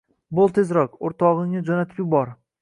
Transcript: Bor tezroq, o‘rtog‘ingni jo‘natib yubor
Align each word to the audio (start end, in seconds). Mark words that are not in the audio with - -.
Bor 0.37 0.53
tezroq, 0.55 0.95
o‘rtog‘ingni 1.09 1.63
jo‘natib 1.69 2.01
yubor 2.05 2.35